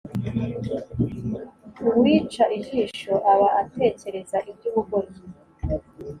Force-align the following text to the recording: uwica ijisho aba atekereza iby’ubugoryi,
uwica 1.97 2.43
ijisho 2.57 3.13
aba 3.31 3.47
atekereza 3.61 4.37
iby’ubugoryi, 4.51 5.21